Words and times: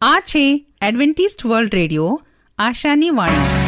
આ 0.00 0.20
છે 0.20 0.66
Adventist 0.82 1.46
world 1.46 1.74
radio, 1.74 2.22
આશાની 2.58 3.10
વાણી. 3.10 3.66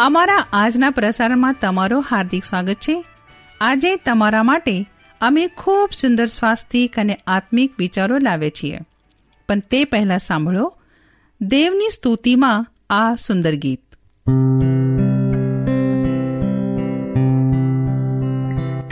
અમારા 0.00 0.46
આજના 0.52 0.90
પ્રસારણમાં 0.90 1.54
તમારો 1.60 2.00
હાર્દિક 2.00 2.44
સ્વાગત 2.44 2.74
છે. 2.74 3.04
આજે 3.60 3.96
તમારા 3.96 4.42
માટે 4.42 4.90
અમે 5.20 5.46
ખૂબ 5.46 5.90
સુંદર 5.92 6.26
સ્વાસ્થિક 6.26 6.98
અને 6.98 7.18
આત્મિક 7.26 7.72
વિચારો 7.78 8.18
લાવ્યા 8.22 8.50
છીએ. 8.50 8.78
પણ 9.48 9.58
તે 9.58 9.84
પહેલા 9.84 10.18
સાંભળો, 10.18 10.78
દેવની 11.40 11.90
સ્તુતિમાં 11.90 12.66
આ 12.90 13.14
સુંદર 13.14 13.54
ગીત. 13.54 13.80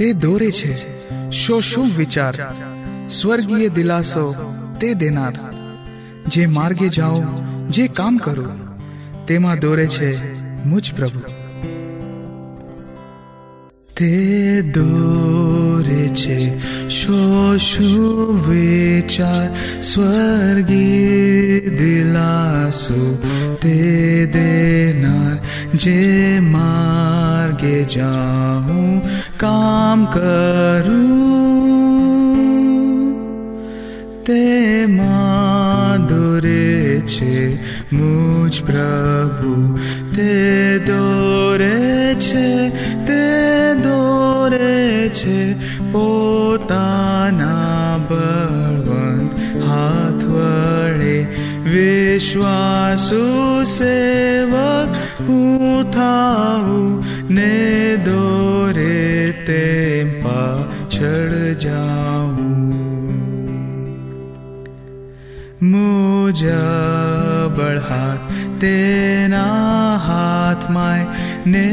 તે 0.03 0.13
દોરે 0.13 0.51
છે. 0.51 0.75
શો 1.31 1.61
શું 1.61 1.87
વિચાર? 1.97 2.35
સ્વર્ગીય 3.09 3.69
દિલાસો 3.69 4.35
તે 4.81 4.95
દેનાર. 4.95 5.35
જે 6.29 6.47
માર્ગે 6.47 6.89
જાઓ, 6.89 7.23
જે 7.69 7.89
કામ 7.89 8.17
કરું, 8.17 8.79
તેમાં 9.27 9.59
દોરે 9.59 9.87
છે 9.87 10.43
મુજ 10.65 10.93
પ્રભુ. 10.93 11.21
તે 13.97 14.63
દોરે 14.63 16.09
છે. 16.09 16.59
શો 16.89 17.57
શું 17.57 18.51
વિચાર? 18.51 19.81
સ્વર્ગીય 19.83 21.61
દિલાસો 21.61 23.19
તે 23.63 24.27
દેનાર. 24.27 25.39
જે 25.75 26.39
માર્ગે 26.41 27.85
જાઉં 27.85 29.03
કામ 29.43 30.01
કરું 30.07 31.33
તેમાં 34.27 36.07
દોરે 36.07 37.03
છે 37.05 37.37
મુજ 37.91 38.55
પ્રભુ 38.63 39.55
તે 40.15 40.37
દોરે 40.87 42.17
છે 42.19 42.51
તે 43.09 43.25
દોરે 43.83 45.11
છે 45.13 45.41
પોતાના 45.93 47.91
બળવંત 48.09 49.33
હાથ 49.67 50.25
વડે 50.31 51.17
વિશ્વાસુ 51.67 53.25
સેવક 53.69 54.91
હું 55.27 55.67
થાઉં 55.91 56.91
ને 57.29 57.82
મુજબળ 66.33 67.79
હાથ 67.81 68.25
તેના 68.59 69.99
હાથમાં 69.99 71.03
ને 71.47 71.65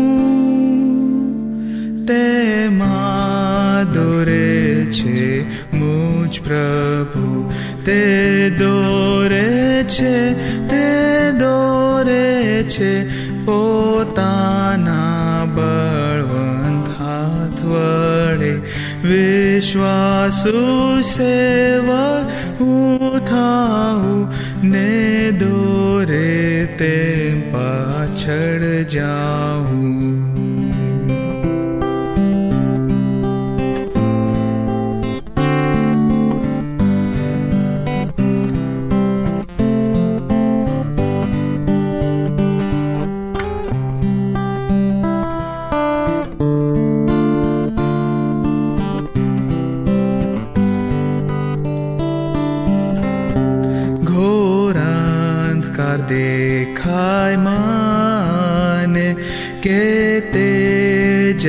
તેમાં 2.06 3.80
દોરે 3.94 4.54
છે 4.90 5.24
મુજ 5.74 6.32
પ્રભુ 6.40 7.30
તે 7.84 8.02
દોરે 8.56 9.50
છે 9.88 10.14
છે 12.70 13.44
પોતાના 13.44 15.46
બળવંત 15.54 16.88
હાથ 16.88 17.64
વડે. 17.64 18.60
વિશ્વાસુ 19.08 21.02
સેવા 21.02 22.28
હું 22.60 23.26
થાઉં 23.26 24.70
ને 24.70 25.30
દોરે 25.30 26.66
તે 26.66 27.34
પાછળ 27.52 28.82
જાઉં. 28.82 30.29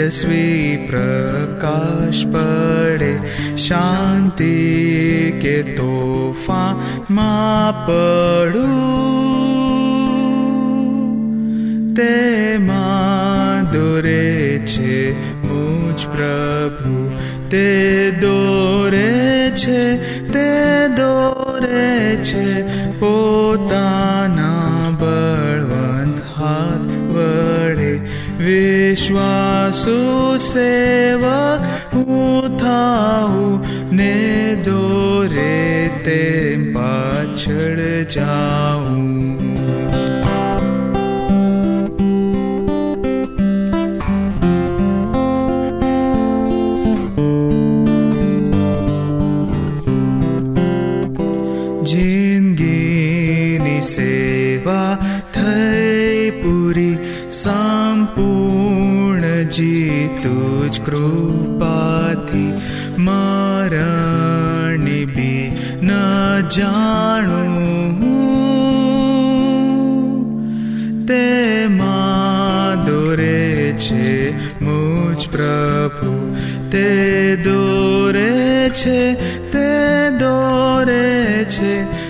तेजस्वी 0.01 0.78
प्रकाश 0.89 2.23
पड़े 2.34 3.12
शांति 3.57 4.45
के 5.41 5.62
तोफा 5.78 6.63
मा 7.12 7.35
पड़ू। 7.89 8.66
ते 11.94 12.57
मा 12.57 12.81
दुरे 13.73 14.66
छे 14.67 14.97
मुझ 15.45 16.00
प्रभु 16.16 16.94
ते 17.50 17.66
दो 18.22 18.41
વિશ્વાસુ 28.91 29.97
સેવક 30.44 31.62
હું 31.94 32.57
થાઉં 32.57 33.53
ને 33.91 34.16
દોરે 34.66 35.56
તે 36.06 36.19
પાછળ 36.74 37.81
જાઉં 38.16 39.07
જિંદગીની 52.44 53.81
સેવા 53.85 54.94
થઈ 55.34 56.31
પૂરી 56.41 56.96
સંપૂર્ણ 57.34 57.81
જીતું 59.51 60.69
જ 60.69 60.79
કૃપાથી 60.79 62.53
મરણની 63.06 65.06
બી 65.06 65.51
ન 65.81 65.91
જાણું 66.50 68.01
તેમાં 71.07 72.85
દોરે 72.85 73.75
છે 73.78 74.34
મુજ 74.59 75.28
પ્રભુ 75.28 76.33
તે 76.69 77.38
દોરે 77.44 78.72
છે 78.72 79.18
તે 79.51 80.12
દોરે 80.18 81.45
છે 81.48 81.80
પોતાના 81.80 82.00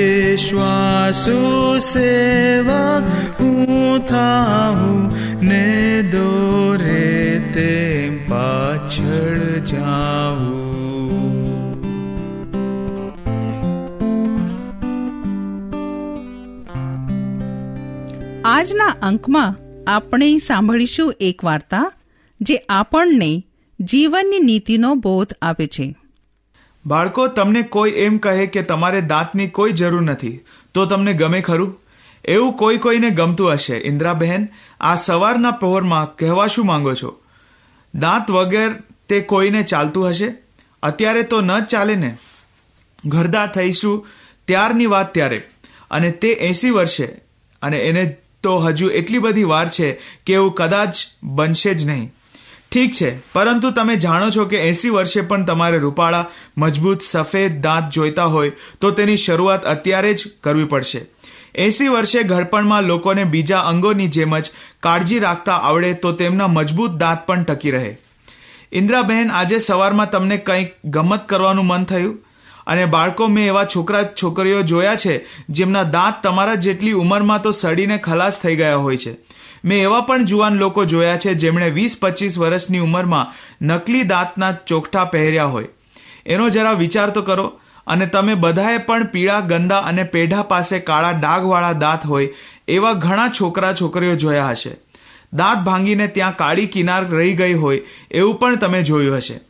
વિશ્વાસુ 0.00 1.38
સેવા 1.78 2.98
હું 3.40 4.06
થાઉં 4.06 5.12
ને 5.46 6.02
દોરે 6.02 7.38
તે 7.54 7.72
પાછળ 8.28 9.58
જાઉં 9.58 10.70
આજના 18.44 18.94
અંકમાં 19.02 19.58
આપણે 19.86 20.36
સાંભળીશું 20.36 21.14
એક 21.20 21.44
વાર્તા, 21.44 21.92
જે 22.40 22.56
આપણને 22.56 23.44
જીવનની 23.80 24.38
નીતિનો 24.38 24.94
બોધ 24.94 25.32
આપે 25.42 25.66
છે. 25.66 25.96
બાળકો, 26.86 27.26
તમને 27.26 27.62
કોઈ 27.62 27.90
એમ 27.90 28.18
કહે 28.18 28.46
કે 28.46 28.62
તમારે 28.62 29.00
દાંતની 29.00 29.48
કોઈ 29.48 29.72
જરૂર 29.72 30.00
નથી, 30.00 30.40
તો 30.74 30.86
તમને 30.86 31.12
ગમે 31.12 31.40
ખરું? 31.40 31.80
એવું 32.24 32.52
કોઈ 32.52 32.78
કોઈને 32.78 33.10
ગમતું 33.10 33.52
હશે. 33.52 33.76
ઇન્દ્રાબહેન 33.76 34.48
આ 34.80 34.96
સવારના 34.96 35.50
પહોરમાં 35.50 36.16
કહેવા 36.16 36.46
શું 36.46 36.66
માંગો 36.66 36.94
છો? 36.94 37.20
દાંત 37.94 38.30
વગર 38.30 38.70
તે 39.08 39.20
કોઈને 39.20 39.62
ચાલતું 39.62 40.08
હશે? 40.08 40.32
અત્યારે 40.82 41.22
તો 41.22 41.40
ન 41.40 41.60
ચાલે 41.60 41.94
ને. 41.94 42.18
ઘરદાર 43.06 43.52
થઈશું 43.52 44.06
ત્યારની 44.44 44.86
વાત 44.86 45.14
ત્યારે. 45.14 45.48
અને 45.90 46.10
તે 46.10 46.28
એસી 46.28 46.70
વર્ષે, 46.70 47.04
અને 47.62 47.78
એને 47.78 48.16
તો 48.42 48.58
હજુ 48.58 48.88
એટલી 48.88 49.18
બધી 49.18 49.44
વાર 49.44 49.68
છે 49.68 50.00
કે 50.26 50.32
એવું 50.32 50.54
કદાચ 50.54 50.96
બનશે 51.22 51.74
જ 51.74 51.86
નહીં. 51.86 52.12
ઠીક 52.72 52.92
છે, 52.92 53.32
પરંતુ 53.32 53.70
તમે 53.70 53.96
જાણો 53.96 54.30
છો 54.30 54.44
કે 54.44 54.58
એસી 54.68 54.90
વર્ષે 54.90 55.20
પણ 55.20 55.44
તમારે 55.44 55.78
રૂપાળા 55.78 56.26
મજબૂત 56.58 57.00
સફેદ 57.00 57.60
દાંત 57.60 57.92
જોઈતા 57.92 58.24
હોય 58.24 58.52
તો 58.80 58.90
તેની 58.90 59.16
શરૂઆત 59.16 59.64
અત્યારે 59.64 60.14
જ 60.14 60.30
કરવી 60.40 60.64
પડશે. 60.64 61.00
એસી 61.54 61.88
વર્ષે 61.88 62.22
ઘડપણમાં 62.22 62.82
લોકોને 62.82 63.24
બીજા 63.24 63.58
અંગોની 63.58 64.06
જેમ 64.06 64.38
જ 64.38 64.50
કાળજી 64.82 65.18
રાખતા 65.18 65.52
આવડે 65.52 65.92
તો 65.92 66.12
તેમના 66.12 66.46
મજબૂત 66.46 66.90
દાંત 66.90 67.26
પણ 67.26 67.42
ટકી 67.42 67.70
રહે. 67.70 67.98
ઇન્દ્રાબહેન, 68.72 69.30
આજે 69.30 69.58
સવારમાં 69.58 70.10
તમને 70.10 70.36
કંઈક 70.36 70.74
ગમત 70.84 71.28
કરવાનું 71.28 71.66
મન 71.66 71.84
થયું? 71.84 72.18
અને 72.66 72.84
બાળકો, 72.84 73.28
મેં 73.28 73.46
એવા 73.46 73.64
છોકરા, 73.64 74.02
છોકરીઓ 74.22 74.62
જોયા 74.62 74.94
છે, 74.94 75.24
જેમના 75.48 75.82
દાંત 75.82 76.22
તમારા 76.22 76.54
જેટલી 76.54 76.92
ઉંમરમાં 76.92 77.42
તો 77.42 77.50
સડીને 77.50 77.98
ખલાસ 77.98 78.40
થઈ 78.40 78.56
ગયા 78.56 78.76
હોય 78.76 78.96
છે. 78.96 79.12
મેં 79.64 79.82
એવા 79.82 80.00
પણ 80.00 80.24
જુવાન 80.24 80.54
લોકો 80.54 80.84
જોયા 80.84 81.16
છે 81.16 81.34
જેમણે 81.34 81.70
વીસ 81.70 81.96
પચીસ 82.00 82.38
વર્ષની 82.38 82.78
ઉંમરમાં 82.78 83.32
નકલી 83.66 84.02
દાંતના 84.02 84.52
ચોકઠા 84.52 85.04
પહેર્યા 85.04 85.44
હોય. 85.44 85.68
એનો 86.26 86.48
જરા 86.48 86.72
વિચાર 86.72 87.10
તો 87.10 87.22
કરો. 87.22 87.60
અને 87.86 88.06
તમે 88.06 88.34
બધાએ 88.34 88.78
પણ 88.78 89.04
પીળા, 89.04 89.40
ગંદા 89.40 89.78
અને 89.78 90.02
પેઢા 90.02 90.42
પાસે 90.42 90.78
કાળા 90.78 91.10
ડાઘવાળા 91.10 91.72
દાંત 91.72 92.06
હોય 92.06 92.28
એવા 92.68 92.92
ઘણા 92.92 93.28
છોકરા, 93.28 93.72
છોકરીઓ 93.72 94.14
જોયા 94.14 94.48
હશે. 94.48 94.76
દાંત 95.32 95.58
ભાંગીને 95.58 96.06
ત્યાં 96.06 96.36
કાળી 96.36 96.66
કિનાર 96.66 97.08
રહી 97.08 97.36
ગઈ 97.36 97.54
હોય 97.54 97.80
એવું 98.10 98.34
પણ 98.34 98.56
તમે 98.56 98.82
જોયું 98.82 99.16
હશે. 99.16 99.40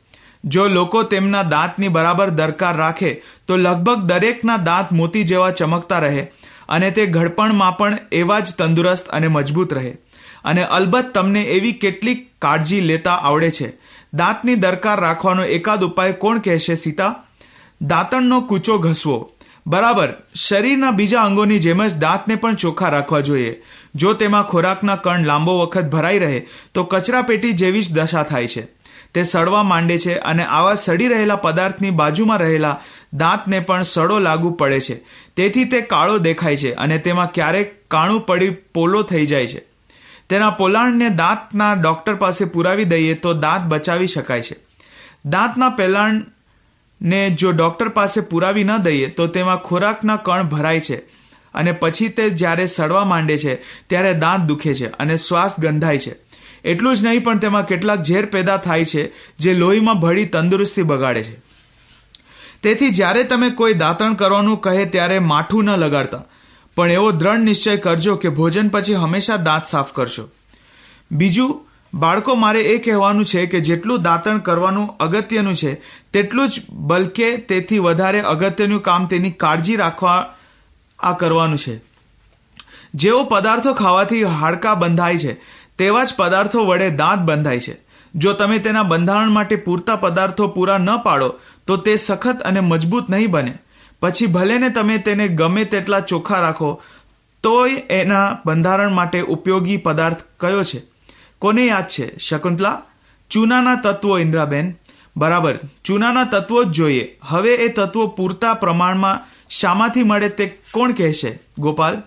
જો 0.45 0.69
લોકો 0.69 1.03
તેમના 1.03 1.43
દાંતની 1.43 1.89
બરાબર 1.89 2.29
દરકાર 2.29 2.77
રાખે, 2.77 3.23
તો 3.47 3.57
લગભગ 3.57 3.95
દરેકના 3.95 4.57
દાંત 4.57 4.93
મોતી 4.93 5.25
જેવા 5.25 5.51
ચમકતા 5.51 5.99
રહે. 5.99 6.33
અને 6.71 6.91
તે 6.91 7.07
ઘડપણમાં 7.07 7.77
પણ 7.77 7.99
એવા 8.13 8.41
જ 8.41 8.55
તંદુરસ્ત 8.55 9.09
અને 9.09 9.29
મજબૂત 9.29 9.75
રહે. 9.75 9.97
અને 10.45 10.65
અલબત્ત 10.65 11.15
તમને 11.15 11.43
એવી 11.43 11.73
કેટલીક 11.73 12.31
કાળજી 12.39 12.81
લેતા 12.81 13.15
આવડે 13.15 13.51
છે. 13.51 13.73
દાંતની 14.15 14.55
દરકાર 14.55 15.01
રાખવાનો 15.01 15.45
એકાદ 15.45 15.85
ઉપાય 15.85 16.13
કોણ 16.13 16.39
કહેશે, 16.39 16.75
સીતા? 16.75 17.23
દાંતણનો 17.83 18.41
કૂચો 18.41 18.79
ઘસવો. 18.79 19.33
બરાબર, 19.67 20.15
શરીરના 20.35 20.91
બીજા 20.91 21.21
અંગોની 21.21 21.59
જેમ 21.59 21.87
જ 21.87 21.95
દાંતને 21.95 22.35
પણ 22.35 22.55
ચોખ્ખા 22.55 22.89
રાખવા 22.89 23.21
જોઈએ. 23.21 23.63
જો 23.95 24.13
તેમાં 24.13 24.43
ખોરાકના 24.43 24.97
કણ 24.97 25.25
લાંબો 25.25 25.59
વખત 25.59 25.85
ભરાઈ 25.85 26.19
રહે, 26.19 26.47
તો 26.75 26.85
કચરા 26.85 27.23
પેટી 27.23 27.53
જેવી 27.53 27.83
જ 27.83 27.93
દશા 27.93 28.23
થાય 28.23 28.47
છે. 28.47 28.81
તે 29.15 29.23
સડવા 29.23 29.63
માંડે 29.63 29.99
છે 29.99 30.15
અને 30.15 30.45
આવા 30.45 30.75
સડી 30.75 31.09
રહેલા 31.09 31.37
પદાર્થની 31.37 31.91
બાજુમાં 31.91 32.39
રહેલા 32.39 32.81
દાંતને 33.12 33.61
પણ 33.61 33.83
સડો 33.83 34.19
લાગુ 34.19 34.51
પડે 34.51 34.81
છે. 34.81 34.95
તેથી 35.37 35.65
તે 35.65 35.81
કાળો 35.81 36.19
દેખાય 36.19 36.57
છે 36.57 36.73
અને 36.75 36.99
તેમાં 36.99 37.33
ક્યારેક 37.33 37.89
કાણું 37.89 38.21
પડી 38.21 38.51
પોલો 38.51 39.03
થઈ 39.03 39.27
જાય 39.27 39.47
છે. 39.47 39.71
તેના 40.29 40.51
પોલાણને 40.51 41.09
દાંતના 41.09 41.75
ડોક્ટર 41.75 42.15
પાસે 42.15 42.45
પુરાવી 42.45 42.85
દઈએ 42.85 43.15
તો 43.15 43.35
દાંત 43.35 43.62
બચાવી 43.62 44.07
શકાય 44.07 44.43
છે. 44.43 44.57
દાંતના 45.25 45.69
પેલાણને 45.69 47.31
જો 47.31 47.51
ડોક્ટર 47.51 47.89
પાસે 47.89 48.21
પુરાવી 48.21 48.65
ન 48.65 48.77
દઈએ 48.77 49.07
તો 49.07 49.27
તેમાં 49.27 49.57
ખોરાકના 49.57 50.17
કણ 50.17 50.43
ભરાય 50.43 50.81
છે 50.81 50.97
અને 51.55 51.73
પછી 51.73 52.09
તે 52.09 52.31
જ્યારે 52.31 52.67
સડવા 52.67 53.05
માંડે 53.05 53.39
છે, 53.39 53.55
ત્યારે 53.87 54.15
દાંત 54.15 54.41
દુખે 54.41 54.75
છે 54.75 54.87
અને 54.87 55.17
શ્વાસ 55.17 55.55
ગંધાય 55.59 55.99
છે. 55.99 56.15
એટલું 56.65 56.97
જ 56.97 57.05
નહીં 57.05 57.23
પણ 57.23 57.39
તેમાં 57.39 57.67
કેટલાક 57.67 58.03
ઝેર 58.03 58.27
પેદા 58.27 58.57
થાય 58.57 58.85
છે 58.85 59.12
જે 59.39 59.55
લોહીમાં 59.55 60.01
ભળી 60.01 60.25
તંદુરસ્તી 60.25 60.83
બગાડે 60.83 61.23
છે. 61.23 61.50
તેથી 62.62 62.91
જ્યારે 62.91 63.23
તમે 63.23 63.51
કોઈ 63.51 63.75
દાંતણ 63.75 64.15
કરવાનું 64.15 64.61
કહે 64.61 64.85
ત્યારે 64.85 65.19
માઠું 65.19 65.65
ન 65.65 65.77
લગાડતા. 65.77 66.25
પણ 66.77 66.91
એવો 66.91 67.11
દ્રઢ 67.12 67.39
નિશ્ચય 67.39 67.77
કરજો 67.77 68.17
કે 68.17 68.29
ભોજન 68.29 68.69
પછી 68.69 68.95
હંમેશા 68.95 69.37
દાંત 69.37 69.65
સાફ 69.65 69.93
કરશો. 69.93 70.29
બીજું, 71.11 71.67
બાળકો, 71.95 72.35
મારે 72.35 72.61
એ 72.61 72.79
કહેવાનું 72.79 73.25
છે 73.25 73.47
કે 73.47 73.61
જેટલું 73.61 74.03
દાંતણ 74.03 74.39
કરવાનું 74.39 74.97
અગત્યનું 75.01 75.55
છે, 75.55 75.75
તેટલું 76.12 76.49
જ 76.49 76.62
બલકે 76.71 77.37
તેથી 77.37 77.79
વધારે 77.79 78.21
અગત્યનું 78.21 78.83
કામ 78.83 79.07
તેની 79.07 79.31
કાળજી 79.31 79.77
રાખવા 79.77 80.35
આ 80.99 81.12
કરવાનું 81.12 81.59
છે. 81.59 81.83
જેઓ 82.95 83.25
પદાર્થો 83.25 83.75
ખાવાથી 83.75 84.23
હાડકા 84.23 84.75
બંધાય 84.75 85.19
છે, 85.19 85.41
તેવા 85.79 86.05
જ 86.05 86.15
પદાર્થો 86.17 86.65
વડે 86.65 86.91
દાંત 86.91 87.19
બંધાય 87.19 87.61
છે. 87.61 87.91
જો 88.15 88.33
તમે 88.33 88.59
તેના 88.59 88.83
બંધારણ 88.83 89.31
માટે 89.31 89.57
પૂરતા 89.57 89.97
પદાર્થો 89.97 90.49
પૂરા 90.49 90.79
ન 90.79 90.97
પાડો 90.97 91.35
તો 91.71 91.77
તે 91.77 91.97
સખત 91.97 92.41
અને 92.41 92.61
મજબૂત 92.61 93.11
નહીં 93.11 93.31
બને. 93.31 93.59
પછી 94.01 94.27
ભલે 94.27 94.59
ને 94.59 94.69
તમે 94.69 94.99
તેને 94.99 95.29
ગમે 95.29 95.65
તેટલા 95.65 96.01
ચોખ્ખા 96.01 96.41
રાખો, 96.41 96.83
તોય 97.43 97.75
એના 97.75 98.39
બંધારણ 98.47 98.91
માટે 98.91 99.21
ઉપયોગી 99.21 99.77
પદાર્થ 99.77 100.23
કયો 100.41 100.63
છે? 100.63 100.83
કોને 101.39 101.67
યાદ 101.67 101.87
છે? 101.87 102.19
શકુંતલા? 102.19 102.83
ચૂનાના 103.31 103.75
તત્વો, 103.75 104.19
ઇન્દ્રાબેન. 104.19 104.75
બરાબર. 105.17 105.59
ચૂનાના 105.85 106.25
તત્વો 106.25 106.65
જ 106.65 106.67
જોઈએ. 106.67 107.19
હવે 107.23 107.55
એ 107.55 107.69
તત્વો 107.69 108.07
પૂરતા 108.07 108.55
પ્રમાણમાં 108.55 109.47
શામાંથી 109.51 110.03
મળે 110.03 110.29
તે 110.29 110.59
કોણ 110.73 110.93
કહેશે? 110.93 111.41
ગોપાલ? 111.59 112.03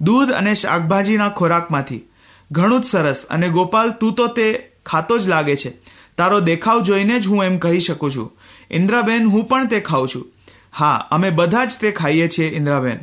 દૂધ 0.00 0.30
અને 0.30 0.54
શાકભાજીના 0.54 1.28
ખોરાકમાંથી. 1.28 2.02
ઘણું 2.50 2.80
જ 2.80 2.84
સરસ. 2.84 3.26
અને 3.30 3.48
ગોપાલ, 3.48 3.90
તું 3.90 4.14
તો 4.14 4.26
તે 4.26 4.72
ખાતો 4.86 5.18
જ 5.18 5.28
લાગે 5.28 5.56
છે. 5.56 5.93
તારો 6.18 6.40
દેખાવ 6.40 6.82
જોઈને 6.82 7.20
જ 7.20 7.26
હું 7.26 7.44
એમ 7.44 7.58
કહી 7.58 7.80
શકું 7.80 8.10
છું. 8.10 8.38
ઇન્દ્રાબેન, 8.70 9.24
હું 9.24 9.48
પણ 9.48 9.66
તે 9.66 9.80
ખાઉં 9.80 10.08
છું. 10.08 10.32
હા, 10.76 11.08
અમે 11.10 11.30
બધા 11.30 11.64
જ 11.64 11.70
તે 11.80 11.90
ખાઈએ 11.90 12.28
છીએ, 12.28 12.56
ઇન્દ્રાબેન. 12.56 12.98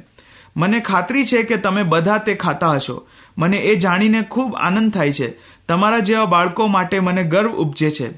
મને 0.57 0.79
ખાતરી 0.79 1.25
છે 1.25 1.43
કે 1.43 1.57
તમે 1.57 1.83
બધા 1.83 2.17
તે 2.17 2.35
ખાતા 2.35 2.71
હશો. 2.71 3.07
મને 3.37 3.57
એ 3.57 3.75
જાણીને 3.75 4.21
ખૂબ 4.21 4.55
આનંદ 4.55 4.91
થાય 4.91 5.13
છે. 5.13 5.33
તમારા 5.67 5.99
જેવા 5.99 6.25
બાળકો 6.25 6.67
માટે 6.67 6.99
મને 6.99 7.23
ગર્વ 7.23 7.51
ઉપજે 7.51 7.91
છે. 7.91 8.09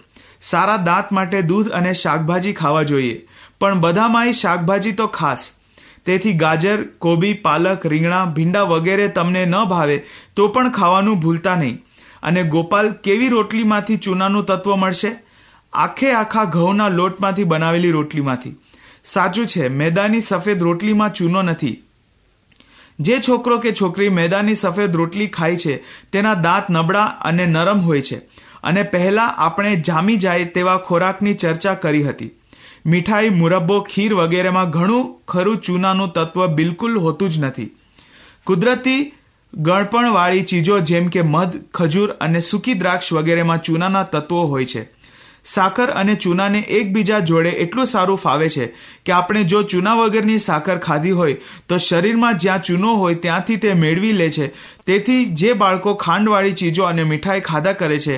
સારા 0.42 0.78
દાંત 0.78 1.12
માટે 1.12 1.42
દૂધ 1.42 1.70
અને 1.70 1.94
શાકભાજી 1.94 2.54
ખાવા 2.54 2.84
જોઈએ. 2.84 3.28
પણ 3.60 3.80
બધામાંય 3.80 4.34
શાકભાજી 4.34 4.92
તો 4.92 5.08
ખાસ. 5.08 5.52
તેથી 6.06 6.34
ગાજર, 6.34 6.84
કોબી, 6.84 7.34
પાલક, 7.34 7.86
રીંગણા, 7.86 8.26
ભીંડા 8.26 8.62
વગેરે 8.62 9.08
તમને 9.08 9.46
ન 9.46 9.64
ભાવે 9.64 10.06
તો 10.36 10.48
પણ 10.48 10.72
ખાવાનું 10.72 11.20
ભૂલતા 11.20 11.56
નહીં. 11.56 11.84
અને 12.24 12.44
ગોપાલ 12.44 12.92
કેવી 12.92 13.28
રોટલીમાંથી 13.28 13.98
ચૂનાનું 13.98 14.46
તત્વ 14.46 14.76
મળશે? 14.76 15.16
આખે 15.74 16.12
આખા 16.12 16.46
ઘઉંના 16.46 16.88
લોટમાંથી 16.88 17.44
બનાવેલી 17.44 17.92
રોટલીમાંથી. 17.92 18.56
સાચું 19.04 19.48
છે, 19.48 19.68
મેદાની 19.68 20.22
સફેદ 20.22 20.64
રોટલીમાં 20.64 21.14
ચૂનો 21.14 21.42
નથી. 21.42 21.84
જે 23.00 23.20
છોકરો 23.28 23.60
કે 23.60 23.72
છોકરી 23.72 24.10
મેદાની 24.10 24.56
સફેદ 24.56 24.96
રોટલી 24.96 25.28
ખાય 25.28 25.58
છે, 25.58 25.84
તેના 26.12 26.34
દાંત 26.34 26.64
નબળા 26.70 27.06
અને 27.06 27.46
નરમ 27.46 27.80
હોય 27.80 28.02
છે. 28.02 28.16
અને 28.64 28.84
પહેલા 28.84 29.26
આપણે 29.26 29.76
જામી 29.76 30.18
જાય 30.18 30.46
તેવા 30.46 30.78
ખોરાકની 30.78 31.34
ચર્ચા 31.34 31.74
કરી 31.74 32.04
હતી. 32.04 32.32
મીઠાઈ, 32.86 33.30
મુરબ્બો, 33.30 33.82
ખીર 33.82 34.14
વગેરેમાં 34.14 34.70
ઘણું 34.70 35.22
ખરું 35.28 35.58
ચૂનાનું 35.58 36.14
તત્વ 36.14 36.48
બિલકુલ 36.48 36.98
હોતું 36.98 37.30
જ 37.30 37.40
નથી. 37.40 37.72
કુદરતી 38.46 39.14
ગળપણવાળી 39.54 40.44
ચીજો 40.44 40.80
જેમ 40.80 41.08
કે 41.08 41.22
મધ, 41.22 41.56
ખજૂર 41.74 42.12
અને 42.12 42.40
સૂકી 42.42 42.74
દ્રાક્ષ 42.74 43.14
વગેરેમાં 43.14 43.62
ચૂનાના 43.62 44.04
તત્વો 44.04 44.46
હોય 44.48 44.66
છે. 44.66 44.90
સાકર 45.46 45.90
અને 45.92 46.16
ચૂનાને 46.16 46.60
એકબીજા 46.60 47.20
જોડે 47.20 47.50
એટલું 47.50 47.86
સારું 47.86 48.18
ફાવે 48.18 48.50
છે 48.50 48.68
કે 49.06 49.12
આપણે 49.12 49.44
જો 49.44 49.62
ચૂના 49.64 49.94
વગરની 49.94 50.38
સાકર 50.38 50.78
ખાધી 50.78 51.12
હોય 51.12 51.34
તો 51.70 51.78
શરીરમાં 51.78 52.38
જ્યાં 52.38 52.64
ચૂનો 52.64 52.96
હોય 52.96 53.16
ત્યાંથી 53.16 53.58
તે 53.58 53.74
મેળવી 53.74 54.12
લે 54.12 54.32
છે. 54.32 54.48
તેથી 54.86 55.26
જે 55.26 55.54
બાળકો 55.54 55.94
ખાંડવાળી 55.94 56.52
ચીજો 56.52 56.84
અને 56.84 57.04
મીઠાઈ 57.04 57.42
ખાધા 57.42 57.74
કરે 57.74 58.00
છે, 58.00 58.18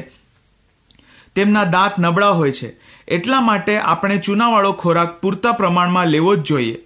તેમના 1.36 1.64
દાંત 1.66 2.00
નબળા 2.00 2.30
હોય 2.30 2.52
છે. 2.52 2.76
એટલા 3.08 3.42
માટે 3.42 3.78
આપણે 3.78 4.18
ચૂનાવાળો 4.18 4.74
ખોરાક 4.74 5.22
પૂરતા 5.22 5.52
પ્રમાણમાં 5.52 6.08
લેવો 6.08 6.36
જ 6.36 6.44
જોઈએ. 6.44 6.78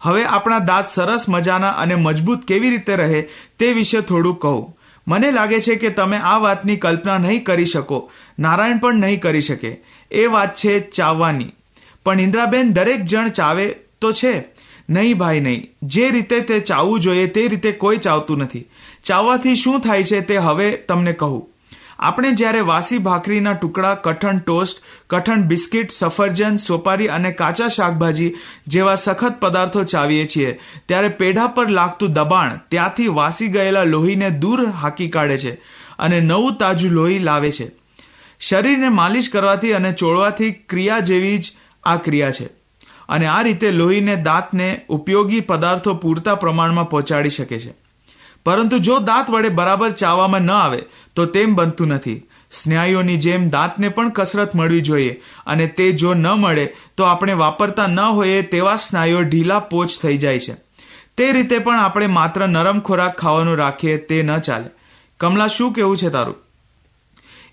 હવે 0.00 0.24
આપણા 0.24 0.58
દાંત 0.58 0.88
સરસ 0.88 1.28
મજાના 1.28 1.70
અને 1.70 1.94
મજબૂત 1.94 2.44
કેવી 2.44 2.70
રીતે 2.70 2.96
રહે 2.96 3.28
તે 3.58 3.72
વિશે 3.72 4.00
થોડું 4.00 4.38
કહું. 4.38 4.78
મને 5.08 5.30
લાગે 5.30 5.60
છે 5.60 5.74
કે 5.74 5.88
તમે 5.88 6.16
આ 6.16 6.38
વાતની 6.38 6.76
કલ્પના 6.76 7.18
નહીં 7.18 7.44
કરી 7.44 7.64
શકો. 7.64 8.10
નારાયણ 8.38 8.78
પણ 8.78 8.94
નહીં 8.94 9.20
કરી 9.20 9.40
શકે. 9.40 9.76
એ 10.10 10.26
વાત 10.26 10.54
છે 10.54 10.90
ચાવવાની. 10.90 11.52
પણ 12.04 12.20
ઇન્દ્રાબેન 12.20 12.72
દરેક 12.72 13.04
જણ 13.04 13.28
ચાવે 13.28 13.66
તો 14.00 14.12
છે. 14.12 14.44
નહીં 14.90 15.18
ભાઈ, 15.18 15.40
નહીં. 15.40 15.66
જે 15.82 16.10
રીતે 16.10 16.40
તે 16.40 16.60
ચાવવું 16.60 17.00
જોઈએ 17.00 17.26
તે 17.26 17.48
રીતે 17.48 17.72
કોઈ 17.72 17.96
ચાવતું 17.96 18.38
નથી. 18.38 18.68
ચાવવાથી 19.04 19.54
શું 19.54 19.80
થાય 19.80 20.02
છે 20.02 20.20
તે 20.20 20.36
હવે 20.36 20.72
તમને 20.72 21.12
કહું. 21.12 21.57
આપણે 21.98 22.30
જ્યારે 22.30 22.60
વાસી 22.60 22.98
ભાખરીના 22.98 23.52
ટુકડા, 23.52 23.94
કઠણ 23.94 24.38
ટોસ્ટ, 24.38 24.82
કઠણ 25.10 25.42
બિસ્કિટ, 25.42 25.90
સફરજન, 25.90 26.56
સોપારી 26.56 27.08
અને 27.08 27.32
કાચા 27.32 27.68
શાકભાજી 27.68 28.34
જેવા 28.66 28.94
સખત 28.94 29.40
પદાર્થો 29.40 29.84
ચાવીએ 29.84 30.26
છીએ, 30.26 30.60
ત્યારે 30.86 31.08
પેઢા 31.08 31.46
પર 31.46 31.68
લાગતું 31.68 32.12
દબાણ 32.12 32.60
ત્યાંથી 32.68 33.08
વાસી 33.08 33.48
ગયેલા 33.48 33.82
લોહીને 33.82 34.30
દૂર 34.30 34.70
હાકી 34.70 35.08
કાઢે 35.08 35.38
છે 35.38 35.54
અને 35.98 36.20
નવું 36.20 36.56
તાજું 36.56 36.90
લોહી 36.90 37.18
લાવે 37.18 37.50
છે. 37.50 37.70
શરીરને 38.40 38.88
માલિશ 38.88 39.30
કરવાથી 39.30 39.72
અને 39.72 39.92
ચોળવાથી 39.92 40.52
ક્રિયા 40.52 40.98
જેવી 41.00 41.38
જ 41.38 41.52
આ 41.84 41.96
ક્રિયા 41.96 42.30
છે. 42.30 42.46
અને 43.08 43.26
આ 43.26 43.42
રીતે 43.42 43.70
લોહીને 43.70 44.16
દાંતને 44.16 44.80
ઉપયોગી 44.88 45.40
પદાર્થો 45.40 45.94
પૂરતા 45.94 46.34
પ્રમાણમાં 46.34 46.88
પહોંચાડી 46.88 47.28
શકે 47.28 47.58
છે. 47.58 47.87
પરંતુ 48.44 48.78
જો 48.78 48.98
દાંત 48.98 49.30
વડે 49.30 49.48
બરાબર 49.48 49.90
ચાવવામાં 49.90 50.40
ન 50.40 50.50
આવે, 50.50 50.82
તો 51.14 51.24
તેમ 51.24 51.54
બનતું 51.54 51.88
નથી. 51.88 52.22
સ્નાયુઓની 52.52 53.16
જેમ 53.16 53.48
દાંતને 53.48 53.88
પણ 53.88 54.08
કસરત 54.08 54.54
મળવી 54.54 54.80
જોઈએ 54.80 55.22
અને 55.46 55.66
તે 55.66 55.92
જો 55.92 56.14
ન 56.14 56.26
મળે, 56.26 56.74
તો 56.96 57.04
આપણે 57.04 57.32
વાપરતા 57.32 57.86
ન 57.86 58.00
હોઈએ 58.00 58.42
તેવા 58.42 58.76
સ્નાયુઓ 58.76 59.20
ઢીલા 59.20 59.58
પોચ 59.58 59.88
થઈ 60.02 60.16
જાય 60.16 60.38
છે. 60.38 60.56
તે 61.16 61.32
રીતે 61.32 61.58
પણ 61.58 61.80
આપણે 61.80 62.06
માત્ર 62.06 62.48
નરમ 62.48 62.80
ખોરાક 62.80 63.20
ખાવાનું 63.20 63.56
રાખીએ 63.56 63.96
તે 63.96 64.22
ન 64.22 64.38
ચાલે. 64.38 64.70
કમલા, 65.20 65.48
શું 65.48 65.72
કેવું 65.72 65.96
છે 65.96 66.08
તારું? 66.08 66.36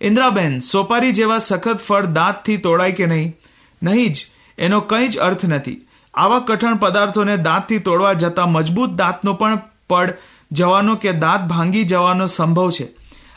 ઇન્દ્રાબેન, 0.02 0.60
સોપારી 0.60 1.12
જેવા 1.12 1.40
સખત 1.40 1.78
ફળ 1.78 2.06
દાંતથી 2.06 2.58
તોડાય 2.58 2.92
કે 2.92 3.06
નહીં? 3.06 3.38
નહીં 3.84 4.14
જ, 4.14 4.26
એનો 4.58 4.82
કંઈ 4.82 5.08
જ 5.08 5.18
અર્થ 5.18 5.46
નથી. 5.46 5.88
આવા 6.14 6.40
કઠણ 6.40 6.76
પદાર્થોને 6.76 7.38
દાંતથી 7.38 7.78
તોડવા 7.78 8.14
જતા 8.14 8.46
મજબૂત 8.46 8.90
દાંતનો 8.90 9.34
પણ 9.34 9.60
પડ 9.90 10.14
જવાનો 10.52 10.96
કે 10.96 11.12
દાંત 11.12 11.50
ભાંગી 11.50 11.84
જવાનો 11.84 12.28
સંભવ 12.28 12.70
છે. 12.70 12.88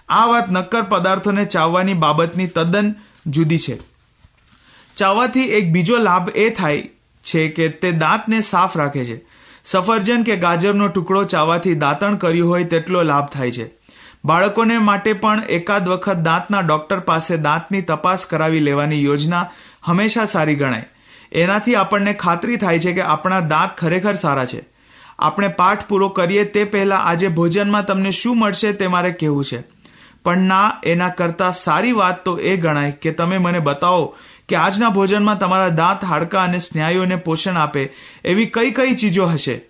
આ 0.08 0.26
વાત 0.26 0.50
નક્કર 0.50 0.82
પદાર્થોને 0.82 1.44
ચાવવાની 1.44 1.94
બાબતની 1.94 2.46
તદ્દન 2.46 2.94
જુદી 3.26 3.58
છે. 3.58 3.78
ચાવવાથી 4.96 5.40
એક 5.40 5.72
બીજો 5.72 5.96
લાભ 5.96 6.28
એ 6.34 6.50
થાય 6.50 6.88
છે 7.22 7.48
કે 7.48 7.68
તે 7.68 7.92
દાંતને 7.92 8.40
સાફ 8.40 8.78
રાખે 8.78 9.04
છે. 9.04 9.24
સફરજન 9.64 10.22
કે 10.22 10.36
ગાજરનો 10.36 10.88
ટુકડો 10.88 11.24
ચાવવાથી 11.24 11.74
દાંતણ 11.74 12.16
કર્યું 12.16 12.50
હોય 12.50 12.64
તેટલો 12.64 13.02
લાભ 13.02 13.26
થાય 13.26 13.50
છે. 13.50 13.70
બાળકોને 14.24 14.78
માટે 14.78 15.12
પણ 15.12 15.42
એકાદ 15.48 15.88
વખત 15.88 16.16
દાંતના 16.16 16.60
ડોક્ટર 16.60 17.00
પાસે 17.00 17.36
દાંતની 17.36 17.82
તપાસ 17.82 18.26
કરાવી 18.26 18.60
લેવાની 18.60 19.04
યોજના 19.04 19.50
હંમેશા 19.82 20.24
સારી 20.24 20.54
ગણાય. 20.54 20.84
એનાથી 21.32 21.74
આપણને 21.74 22.12
ખાતરી 22.12 22.56
થાય 22.56 22.78
છે 22.78 22.92
કે 22.92 23.00
આપણા 23.00 23.40
દાંત 23.40 23.78
ખરેખર 23.78 24.12
સારા 24.12 24.44
છે. 24.44 24.77
આપણે 25.18 25.48
પાઠ 25.48 25.86
પૂરો 25.86 26.08
કરીએ 26.08 26.44
તે 26.44 26.64
પહેલા 26.64 26.96
આજે 26.96 27.28
ભોજનમાં 27.28 27.84
તમને 27.84 28.10
શું 28.10 28.38
મળશે 28.38 28.72
તે 28.72 28.86
મારે 28.86 29.10
કહેવું 29.10 29.44
છે. 29.44 29.62
પણ 30.24 30.38
ના, 30.38 30.80
એના 30.84 31.08
કરતાં 31.08 31.52
સારી 31.52 31.92
વાત 31.92 32.24
તો 32.24 32.38
એ 32.38 32.56
ગણાય 32.56 32.92
કે 32.92 33.12
તમે 33.12 33.38
મને 33.38 33.58
બતાવો 33.58 34.16
કે 34.48 34.56
આજના 34.56 34.88
ભોજનમાં 34.88 35.38
તમારા 35.38 35.68
દાંત 35.68 36.04
હાડકા 36.04 36.42
અને 36.42 36.58
સ્નાયુઓને 36.58 37.16
પોષણ 37.16 37.56
આપે 37.56 37.92
એવી 38.24 38.46
કઈ 38.46 38.70
કઈ 38.70 38.94
ચીજો 38.94 39.26
હશે? 39.26 39.60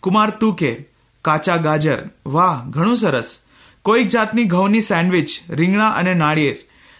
કુમાર, 0.00 0.30
તું 0.30 0.54
કે? 0.54 0.84
કાચા 1.22 1.56
ગાજર. 1.56 2.08
વાહ, 2.26 2.64
ઘણું 2.70 2.96
સરસ. 2.96 3.38
કોઈક 3.82 4.08
જાતની 4.08 4.44
ઘઉંની 4.44 4.80
સેન્ડવિચ, 4.80 5.28
રીંગણા 5.50 5.88
અને 5.88 6.14
નાળિયેર. 6.14 6.56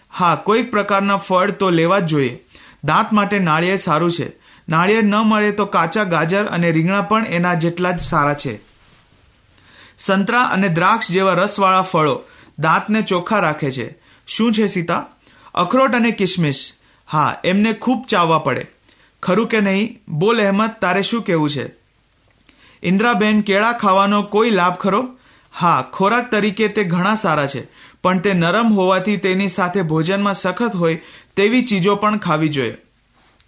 હા, 0.09 0.35
કોઈક 0.35 0.71
પ્રકારના 0.71 1.15
ફળ 1.15 1.51
તો 1.51 1.69
લેવા 1.69 1.99
જ 1.99 2.05
જોઈએ. 2.05 2.39
દાંત 2.83 3.13
માટે 3.13 3.39
નાળિયેર 3.39 3.75
સારું 3.75 4.11
છે. 4.11 4.38
નાળિયેર 4.69 5.03
ન 5.03 5.15
મળે 5.15 5.51
તો 5.51 5.65
કાચા 5.65 6.03
ગાજર 6.03 6.43
અને 6.45 6.71
રીંગણા 6.71 7.01
પણ 7.01 7.25
એના 7.25 7.53
જેટલા 7.53 7.91
જ 7.91 7.99
સારા 7.99 8.33
છે. 8.33 8.59
સંતરા 9.99 10.43
અને 10.43 10.69
દ્રાક્ષ 10.69 11.11
જેવા 11.11 11.33
રસવાળા 11.33 11.81
ફળો 11.81 12.21
દાંતને 12.59 13.01
ચોખ્ખા 13.01 13.39
રાખે 13.39 13.71
છે. 13.71 13.97
શું 14.27 14.53
છે 14.53 14.67
સીતા? 14.67 15.05
અખરોટ 15.53 15.95
અને 15.95 16.11
કિશમિશ 16.11 16.73
હા, 17.07 17.37
એમને 17.43 17.73
ખૂબ 17.73 18.05
ચાવવા 18.07 18.39
પડે. 18.39 18.67
ખરું 19.23 19.47
કે 19.47 19.59
નહીં? 19.61 20.01
બોલ 20.07 20.41
અહેમદ, 20.41 20.69
તારે 20.81 21.01
શું 21.01 21.21
કહેવું 21.21 21.49
છે? 21.49 21.71
ઇન્દ્રાબેન, 22.83 23.41
કેળા 23.41 23.73
ખાવાનો 23.73 24.23
કોઈ 24.23 24.49
લાભ 24.49 24.75
ખરો? 24.75 25.09
હા, 25.53 25.85
ખોરાક 25.93 26.31
તરીકે 26.31 26.67
તે 26.67 26.83
ઘણા 26.83 27.15
સારા 27.15 27.47
છે, 27.47 27.67
પણ 28.03 28.19
તે 28.19 28.33
નરમ 28.33 28.67
હોવાથી 28.67 29.17
તેની 29.17 29.49
સાથે 29.49 29.81
ભોજનમાં 29.81 30.33
સખત 30.33 30.75
હોય 30.75 31.01
તેવી 31.35 31.65
ચીજો 31.65 31.95
પણ 31.95 32.17
ખાવી 32.17 32.49
જોઈએ. 32.49 32.77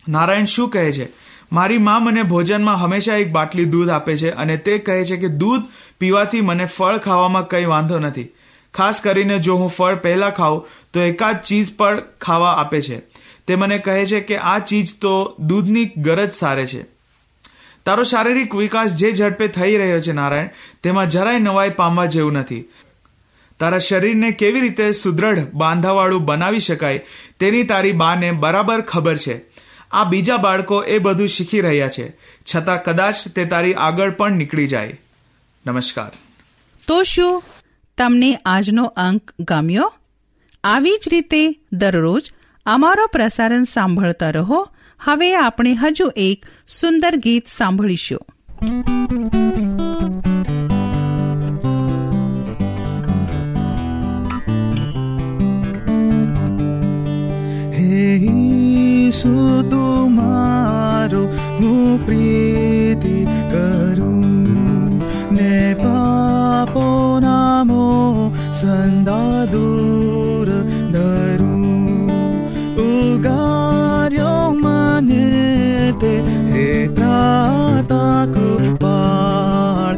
નારાયણ 0.10 0.46
શું 0.46 0.70
કહે 0.70 0.92
છે? 0.92 1.08
મારી 1.52 1.78
મા 1.78 2.00
મને 2.00 2.24
ભોજનમાં 2.24 2.78
હંમેશા 2.78 3.16
એક 3.16 3.32
બાટલી 3.32 3.66
દૂધ 3.66 3.90
આપે 3.90 4.18
છે 4.18 4.30
અને 4.30 4.58
તે 4.58 4.78
કહે 4.78 5.06
છે 5.06 5.18
કે 5.18 5.28
દૂધ 5.28 5.64
પીવાથી 6.00 6.42
મને 6.42 6.66
ફળ 6.66 6.98
ખાવામાં 6.98 7.48
કંઈ 7.48 7.66
વાંધો 7.66 8.00
નથી. 8.00 8.30
ખાસ 8.74 9.02
કરીને 9.02 9.40
જો 9.40 9.56
હું 9.56 9.70
ફળ 9.70 9.96
પહેલાં 9.96 10.32
ખાઉં, 10.32 10.66
તો 10.94 11.00
એકાદ 11.00 11.42
ચીજ 11.42 11.76
પણ 11.78 12.02
ખાવા 12.22 12.52
આપે 12.52 12.82
છે. 12.82 13.00
તે 13.48 13.56
મને 13.56 13.78
કહે 13.78 14.06
છે 14.06 14.20
કે 14.20 14.38
આ 14.38 14.60
ચીજ 14.60 14.88
તો 15.02 15.36
દૂધની 15.40 15.92
ગરજ 15.98 16.32
સારે 16.32 16.66
છે. 16.66 16.86
તારો 17.86 18.04
શારીરિક 18.04 18.56
વિકાસ 18.56 18.94
જે 18.94 19.14
ઝડપે 19.14 19.48
થઈ 19.48 19.78
રહ્યો 19.78 20.02
છે 20.02 20.12
નારાયણ, 20.12 20.50
તેમાં 20.84 21.10
જરાય 21.10 21.40
નવાઈ 21.40 21.70
પામવા 21.70 22.06
જેવું 22.06 22.34
નથી. 22.34 22.66
તારા 23.60 23.78
શરીરને 23.78 24.32
કેવી 24.32 24.62
રીતે 24.62 24.92
સુદૃઢ 24.92 25.40
બાંધાવાળું 25.54 26.26
બનાવી 26.26 26.60
શકાય, 26.60 27.06
તેની 27.40 27.64
તારી 27.64 27.92
બાને 27.92 28.32
બરાબર 28.32 28.82
ખબર 28.82 29.18
છે. 29.18 29.42
આ 29.92 30.04
બીજા 30.04 30.38
બાળકો 30.38 30.84
એ 30.84 30.98
બધું 30.98 31.28
શીખી 31.28 31.62
રહ્યા 31.62 31.90
છે. 31.90 32.18
છતાં 32.56 32.84
કદાચ 32.84 33.28
તે 33.28 33.46
તારી 33.46 33.74
આગળ 33.74 34.12
પણ 34.12 34.32
નીકળી 34.32 34.68
જાય. 34.68 35.00
નમસ્કાર. 35.68 36.12
તો 36.88 37.04
શું? 37.04 37.44
તમને 37.98 38.40
આજનો 38.46 38.86
અંક 38.86 39.34
ગમ્યો? 39.40 39.94
આવી 40.64 40.92
જ 40.92 41.10
રીતે 41.12 41.56
દરરોજ 41.74 42.32
અમારો 42.66 43.08
પ્રસારણ 43.08 43.64
સાંભળતા 43.64 44.30
રહો. 44.30 44.68
હવે 45.00 45.36
આપણે 45.36 45.74
હજુ 45.74 46.12
એક 46.16 46.46
સુંદર 46.68 47.16
ગીત 47.16 47.48
સાંભળીશું. 47.48 48.26
ઈસુ 59.22 59.64
તુમારો 59.64 61.24
હું 61.58 62.00
પ્રીતિ 62.00 63.18
કરું 63.52 64.94
ને 65.32 65.58
પાપો 65.76 66.86
નામો 67.20 67.86
સંદા 68.54 69.46
દૂર 69.48 70.50
ધરું 70.92 72.10
ઉગાર્યો 72.86 74.48
મને 74.56 75.28
તે 76.02 76.14
હે 76.50 76.68
ત્રાતા 76.92 78.22
કૃપાળ 78.34 79.96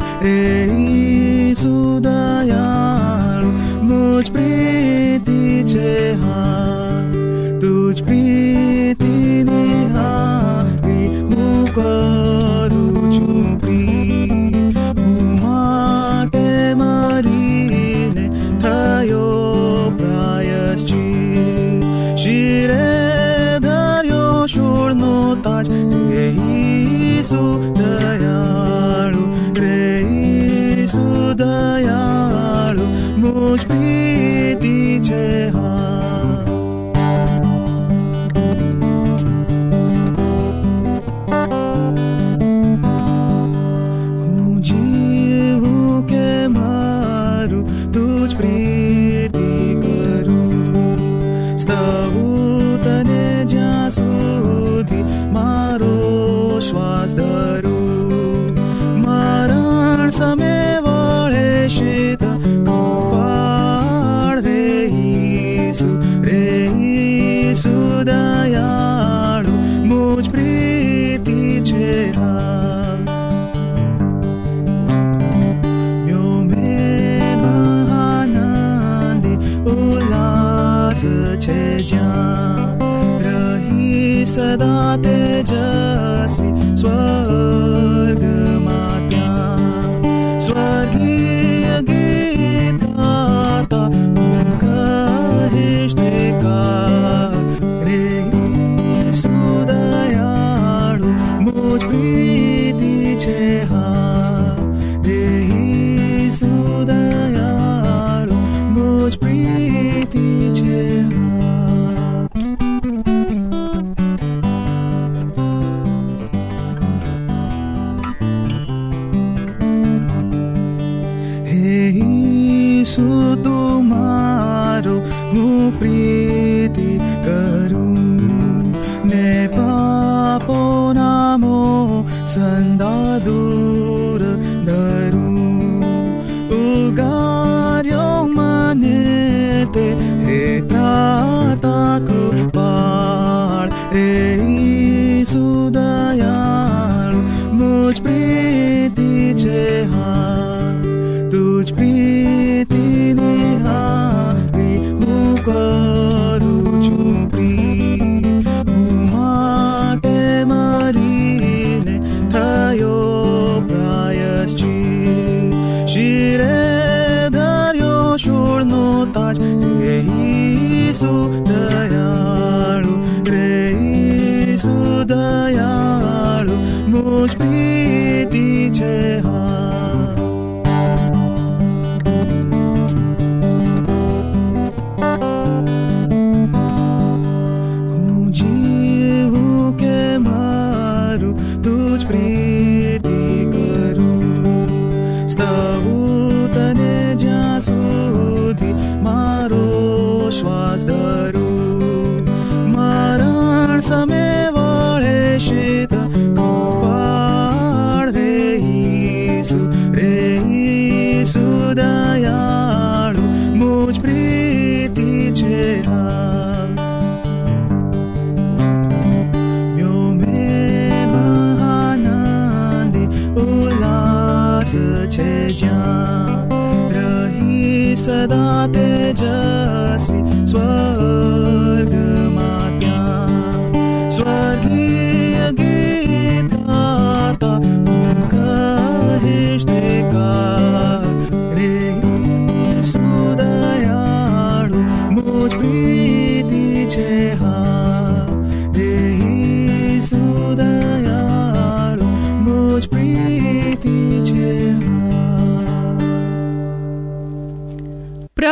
Much 177.24 177.38
pity, 177.38 178.70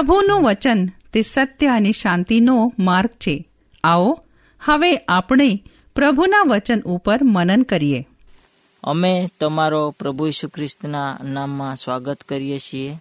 પ્રભુનું 0.02 0.42
વચન 0.42 0.86
તે 1.12 1.22
સત્ય 1.22 1.66
અને 1.66 1.92
શાંતિનો 1.92 2.72
માર્ગ 2.78 3.10
છે. 3.10 3.48
આવો, 3.84 4.24
હવે 4.60 4.96
આપણે 4.96 5.62
પ્રભુના 5.94 6.42
વચન 6.46 6.80
ઉપર 6.80 7.18
મનન 7.22 7.62
કરીએ. 7.62 8.08
અમે 8.84 9.30
તમારો 9.40 9.90
પ્રભુ 9.90 10.26
ઈસુ 10.26 10.48
ખ્રિસ્તના 10.48 11.18
નામમાં 11.24 11.76
સ્વાગત 11.76 12.22
કરીએ 12.22 12.58
છીએ. 12.58 12.94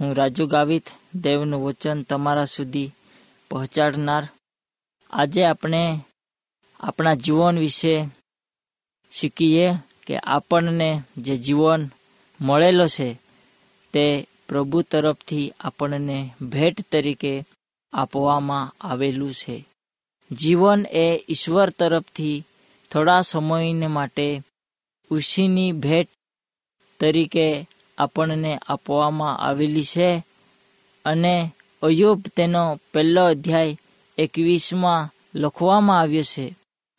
હું 0.00 0.14
રાજુ 0.14 0.46
ગાવિત, 0.46 0.86
દેવનું 1.14 1.64
વચન 1.64 2.02
તમારા 2.02 2.44
સુધી 2.44 2.90
પહોંચાડનાર. 3.50 4.28
આજે 5.10 5.44
આપણે 5.44 5.98
આપણા 6.80 7.14
જીવન 7.14 7.58
વિશે 7.58 8.08
શીખીએ 9.12 9.74
કે 10.06 10.16
આપણને 10.16 11.02
જે 11.18 11.36
જીવન 11.36 11.88
મળેલો 12.40 12.86
છે 12.86 13.18
તે 13.92 14.26
પ્રભુ 14.48 14.82
તરફથી 14.82 15.52
આપણને 15.60 16.18
ભેટ 16.42 16.76
તરીકે 16.92 17.44
આપવામાં 17.92 18.72
આવેલું 18.80 19.34
છે. 19.34 19.56
જીવન 20.30 20.86
એ 20.92 21.06
ઈશ્વર 21.28 21.70
તરફથી 21.70 22.44
થોડા 22.90 23.20
સમયને 23.20 23.86
માટે 23.86 24.42
ઉશીની 25.10 25.72
ભેટ 25.72 26.08
તરીકે 27.00 27.68
આપણને 27.98 28.52
આપવામાં 28.68 29.38
આવેલી 29.38 29.82
છે 29.82 30.24
અને 31.04 31.52
અયુબ 31.82 32.20
તેનો 32.36 32.80
પહેલો 32.92 33.24
અધ્યાય 33.24 33.76
એકવીસમાં 34.18 35.10
લખવામાં 35.34 36.00
આવ્યો 36.00 36.22
છે, 36.22 36.56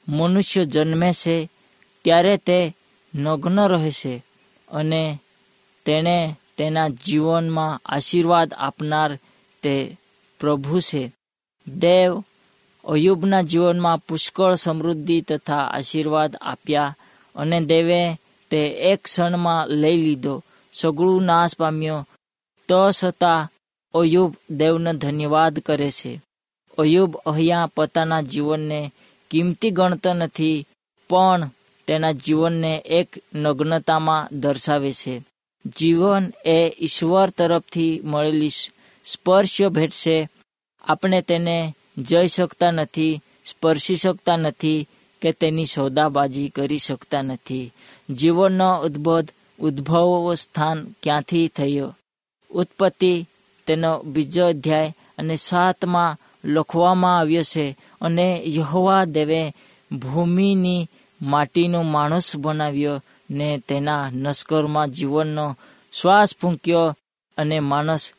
મનુષ્ય 0.08 0.64
જન્મે 0.66 1.10
છે 1.14 1.50
ત્યારે 2.02 2.38
તે 2.38 2.60
નગ્ન 3.16 3.60
રહે 3.68 3.92
છે 3.92 4.24
અને 4.68 5.20
તેણે 5.86 6.18
તેના 6.58 6.88
જીવનમાં 6.90 7.82
આશીર્વાદ 7.86 8.54
આપનાર 8.58 9.20
તે 9.62 9.98
પ્રભુ 10.40 10.80
છે. 10.80 11.12
દેવ 11.68 12.24
અયુબના 12.88 13.42
જીવનમાં 13.42 13.98
પુષ્કળ 13.98 14.56
સમૃદ્ધિ 14.56 15.22
તથા 15.22 15.58
આશીર્વાદ 15.58 16.36
આપ્યા 16.42 16.96
અને 17.36 17.62
દેવે 17.62 18.16
તે 18.50 18.68
એક 18.68 19.04
ક્ષણમાં 19.04 19.68
લઈ 19.68 19.98
લીધો. 19.98 20.44
સગળું 20.74 21.24
નાશ 21.24 21.58
પામ્યો. 21.58 22.08
તો 22.68 22.92
છતાં 22.92 23.50
અયુબ 23.94 24.36
દેવને 24.50 24.94
ધન્યવાદ 24.94 25.60
કરે 25.60 25.92
છે. 25.92 26.22
અયુબ 26.78 27.18
અહીંયા 27.18 27.66
પોતાના 27.66 28.22
જીવનને 28.22 28.92
કિંમતી 29.32 29.70
ગણતો 29.70 30.14
નથી, 30.14 30.66
પણ 31.10 31.50
તેના 31.88 32.12
જીવનને 32.12 32.84
એક 32.86 33.10
નગ્નતામાં 33.34 34.28
દર્શાવે 34.32 34.94
છે. 34.94 35.24
જીવન 35.66 36.34
એ 36.46 36.76
ઈશ્વર 36.80 37.30
તરફથી 37.30 38.02
મળેલી 38.04 38.50
સ્પર્શ્ય 39.06 39.70
ભેટ 39.70 39.92
છે 39.92 40.30
આપણે 40.82 41.22
તેને 41.22 41.76
જઈ 41.98 42.28
શકતા 42.28 42.72
નથી, 42.72 43.22
સ્પર્શી 43.46 43.96
શકતા 43.96 44.38
નથી 44.38 44.88
કે 45.22 45.32
તેની 45.32 45.66
સોદાબાજી 45.66 46.50
કરી 46.50 46.78
શકતા 46.78 47.22
નથી. 47.22 47.72
જીવનનો 48.10 48.82
ઉદ્ભવ 48.82 49.24
ઉદ્ભવ 49.60 50.34
સ્થાન 50.34 50.88
ક્યાંથી 51.04 51.48
થયો? 51.48 51.96
ઉત્પત્તિ 52.50 53.26
તેનો 53.68 54.02
બીજો 54.04 54.48
અધ્યાય 54.48 54.96
અને 55.18 55.36
સાતમાં 55.36 56.18
લખવામાં 56.46 57.20
આવ્યો 57.20 57.44
છે 57.44 57.78
અને 58.02 58.44
યહોવા 58.46 59.06
દેવે 59.06 59.54
ભૂમિની 59.92 60.90
માટીનો 61.22 61.82
માણસ 61.82 62.36
બનાવ્યો 62.36 63.02
ને 63.30 63.62
તેના 63.68 64.10
નસ્કરમાં 64.14 64.90
જીવનનો 64.90 65.58
શ્વાસ 66.02 66.36
ફૂંક્યો 66.42 66.98
અને 67.38 67.60
માણસ 67.60 68.12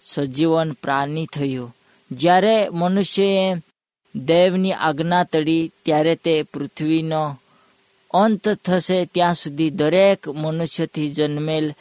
સજીવન 0.00 0.72
પ્રાણી 0.72 1.26
થયો. 1.26 1.74
જ્યારે 2.10 2.68
મનુષ્યએ 2.68 3.54
દેવની 4.16 4.72
આજ્ઞા 4.72 5.24
તળી 5.24 5.72
ત્યારે 5.84 6.16
તે 6.16 6.42
પૃથ્વીનો 6.42 7.38
અંત 8.14 8.48
થશે 8.48 9.04
ત્યાં 9.04 9.34
સુધી 9.34 9.70
દરેક 9.70 10.28
મનુષ્યથી 10.28 11.08
જન્મેલ 11.08 11.74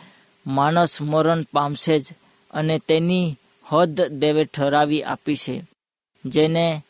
માણસ 0.48 1.02
મરણ 1.02 1.44
પામશે 1.54 2.00
જ 2.00 2.06
અને 2.52 2.80
તેની 2.80 3.36
હદ 3.72 4.02
દેવે 4.02 4.46
ઠરાવી 4.46 5.04
આપી 5.04 5.36
છે. 5.36 5.62
જેને 6.26 6.82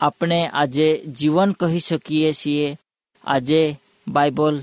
આપણે 0.00 0.46
આજે 0.46 1.04
જીવન 1.06 1.52
કહી 1.52 1.78
શકીએ 1.78 2.32
છીએ. 2.32 2.78
આજે 3.24 3.76
બાઇબલ 4.08 4.62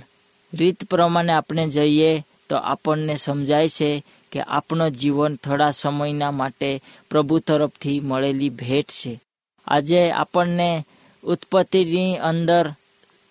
રીત 0.58 0.84
પ્રમાણે 0.90 1.34
આપણે 1.34 1.68
જઈએ 1.68 2.24
તો 2.50 2.56
આપણને 2.56 3.16
સમજાય 3.16 3.68
છે 3.68 4.04
કે 4.32 4.42
આપણો 4.42 4.90
જીવન 4.90 5.36
થોડા 5.36 5.72
સમયના 5.72 6.32
માટે 6.32 6.82
પ્રભુ 7.10 7.40
તરફથી 7.40 8.00
મળેલી 8.00 8.50
ભેટ 8.50 8.88
છે. 8.88 9.22
આજે 9.68 10.12
આપણને 10.12 10.86
ઉત્પત્તિની 11.24 12.18
અંદર 12.18 12.74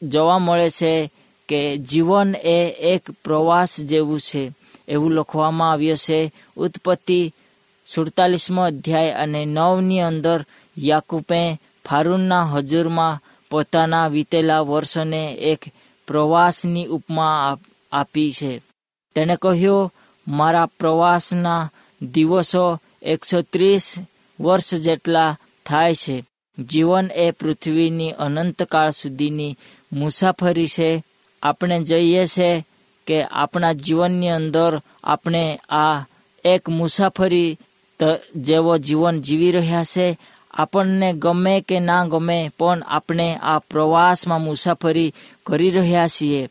જોવા 0.03 0.39
મળે 0.39 0.71
છે 0.71 1.11
કે 1.49 1.79
જીવન 1.79 2.35
એ 2.35 2.71
એક 2.71 3.11
પ્રવાસ 3.25 3.81
જેવું 3.81 4.21
છે. 4.21 4.53
એવું 4.89 5.13
લખવામાં 5.13 5.73
આવ્યું 5.73 5.97
છે. 5.97 6.33
ઉત્પત્તિ 6.57 7.33
સુડતાલીસમો 7.87 8.63
અધ્યાય 8.63 9.11
અને 9.11 9.45
નવની 9.45 10.01
અંદર 10.01 10.45
યાકુબે 10.79 11.61
ફારૂનના 11.91 12.43
હજુરમાં 12.43 13.21
પોતાના 13.51 14.09
વીતેલા 14.09 14.61
વર્ષને 14.61 15.33
એક 15.33 15.61
પ્રવાસની 16.07 16.87
ઉપમા 16.87 17.59
આપી 17.93 18.33
છે. 18.33 18.59
તેણે 19.15 19.37
કહ્યું, 19.37 19.93
મારા 20.29 20.67
પ્રવાસના 20.67 21.71
દિવસો 22.03 22.81
એકસો 23.03 23.43
ત્રીસ 23.43 23.95
વર્ષ 24.41 24.75
જેટલા 24.75 25.37
થાય 25.67 25.95
છે. 25.95 26.25
જીવન 26.59 27.11
એ 27.15 27.31
પૃથ્વીની 27.31 28.13
અનંતકાળ 28.13 28.91
સુધીની 28.91 29.57
મુસાફરી 29.93 30.67
છે. 30.67 31.05
આપણે 31.43 31.83
જઈએ 31.83 32.27
છે 32.27 32.65
કે 33.07 33.25
આપણા 33.25 33.73
જીવનની 33.73 34.29
અંદર 34.29 34.81
આપણે 35.05 35.57
આ 35.57 36.07
એક 36.45 36.69
મુસાફરી 36.69 37.59
જેવો 38.37 38.79
જીવન 38.79 39.21
જીવી 39.23 39.53
રહ્યા 39.53 39.85
છે. 39.85 40.19
આપણને 40.51 41.13
ગમે 41.13 41.61
કે 41.61 41.81
ના 41.81 42.05
ગમે, 42.05 42.51
પણ 42.59 42.83
આપણે 42.87 43.35
આ 43.43 43.59
પ્રવાસમાં 43.59 44.43
મુસાફરી 44.43 45.15
કરી 45.47 45.71
રહ્યા 45.71 46.09
છીએ. 46.09 46.49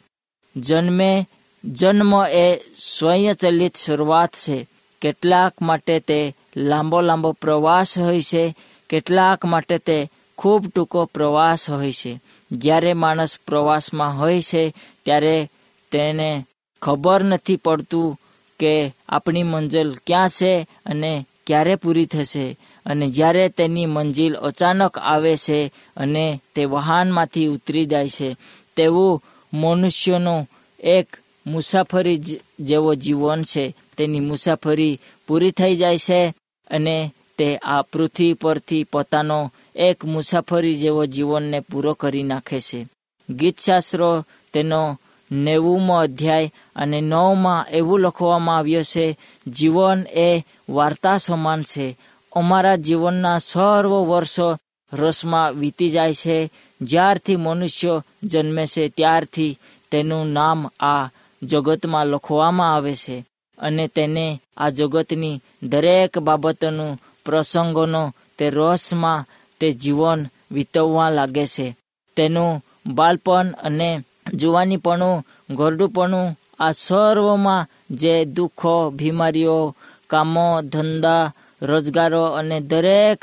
જન્મે, 0.55 1.27
જન્મ 1.65 2.25
એ 2.27 2.57
સ્વયંચલિત 2.75 3.75
શરૂઆત 3.75 4.29
છે. 4.29 4.67
કેટલાક 5.01 5.61
માટે 5.61 5.99
તે 5.99 6.35
લાંબો 6.57 7.01
લાંબો 7.01 7.31
પ્રવાસ 7.31 7.99
હોય 7.99 8.21
છે, 8.21 8.55
કેટલાક 8.89 9.45
માટે 9.45 9.77
તે 9.77 10.09
ખૂબ 10.37 10.67
ટૂંકો 10.75 11.05
પ્રવાસ 11.05 11.69
હોય 11.69 11.91
છે. 11.91 12.19
જ્યારે 12.51 12.93
માણસ 12.93 13.39
પ્રવાસમાં 13.47 14.19
હોય 14.19 14.41
છે, 14.41 14.73
ત્યારે 15.05 15.49
તેને 15.91 16.45
ખબર 16.81 17.23
નથી 17.23 17.55
પડતું 17.55 18.19
કે 18.59 18.93
આપણી 19.09 19.43
મંજિલ 19.43 19.95
ક્યાં 20.07 20.29
છે 20.29 20.67
અને 20.85 21.25
ક્યારે 21.47 21.75
પૂરી 21.75 22.05
થશે. 22.05 22.57
અને 22.85 23.07
જ્યારે 23.07 23.49
તેની 23.49 23.85
મંજિલ 23.85 24.33
અચાનક 24.35 24.97
આવે 24.97 25.37
છે 25.37 25.71
અને 25.97 26.41
તે 26.55 26.65
વાહનમાંથી 26.65 27.47
ઉતરી 27.47 27.85
જાય 27.85 28.09
છે 28.09 28.35
તેવું 28.75 29.23
મનુષ્યનું 29.53 30.49
એક 30.79 31.07
મુસાફરી 31.47 32.21
જેવો 32.59 32.95
જીવન 32.95 33.43
છે. 33.43 33.75
તેની 33.97 34.19
મુસાફરી 34.19 34.99
પૂરી 35.27 35.51
થઈ 35.51 35.75
જાય 35.75 35.97
છે 35.97 36.33
અને 36.71 37.13
તે 37.37 37.57
આ 37.57 37.81
પૃથ્વી 37.81 38.33
પરથી 38.33 38.83
પોતાનો 38.83 39.51
એક 39.75 40.05
મુસાફરી 40.05 40.73
જેવો 40.73 41.05
જીવનને 41.05 41.59
પૂરો 41.59 41.93
કરી 41.93 42.23
નાખે 42.23 42.59
છે. 42.59 42.87
ગીતશાસ્ત્રો 43.29 44.25
તેનો 44.53 44.99
નેવુંમો 45.31 45.95
અધ્યાય 45.97 46.51
અને 46.75 47.01
નવમાં 47.01 47.65
એવું 47.71 47.99
લખવામાં 47.99 48.57
આવ્યું 48.57 48.83
છે, 48.83 49.17
જીવન 49.47 50.03
એ 50.03 50.41
વાર્તા 50.69 51.17
સમાન 51.17 51.63
છે. 51.63 51.97
અમારા 52.35 52.75
જીવનના 52.75 53.37
સર્વ 53.37 53.89
વર્ષો 53.89 54.57
રસમાં 54.93 55.53
વીતી 55.53 55.89
જાય 55.89 56.13
છે. 56.13 56.51
જ્યારથી 56.83 57.35
મનુષ્ય 57.35 58.01
જન્મે 58.23 58.65
છે 58.65 58.83
ત્યારથી 58.87 59.59
તેનું 59.91 60.27
નામ 60.27 60.59
આ 60.79 61.09
જગતમાં 61.43 62.05
લખવામાં 62.05 62.75
આવે 62.75 62.95
છે 62.95 63.25
અને 63.57 63.87
તેને 63.87 64.41
આ 64.57 64.69
જગતની 64.69 65.41
દરેક 65.63 66.19
બાબતોનું, 66.19 66.99
પ્રસંગોનો, 67.25 68.03
તે 68.37 68.45
રસમાં 68.49 69.25
તે 69.59 69.71
જીવન 69.71 70.19
વિતવવા 70.51 71.09
લાગે 71.09 71.45
છે. 71.45 71.75
તેનું 72.17 72.61
બાળપણ 72.87 73.47
અને 73.63 73.89
જુવાનીપણું, 74.33 75.23
ગરડુપણું, 75.49 76.35
આ 76.59 76.71
સર્વમાં 76.71 77.67
જે 77.91 78.25
દુઃખો, 78.25 78.89
બીમારીઓ, 78.89 79.75
કામો, 80.09 80.61
ધંધા, 80.61 81.31
રોજગારો 81.61 82.23
અને 82.23 82.59
દરેક 82.59 83.17